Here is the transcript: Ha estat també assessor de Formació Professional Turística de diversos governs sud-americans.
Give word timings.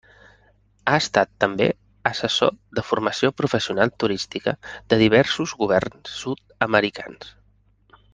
Ha 0.91 0.93
estat 0.99 1.31
també 1.43 1.67
assessor 2.11 2.55
de 2.79 2.83
Formació 2.87 3.31
Professional 3.41 3.93
Turística 4.05 4.55
de 4.95 4.99
diversos 5.05 5.53
governs 5.61 6.17
sud-americans. 6.23 7.31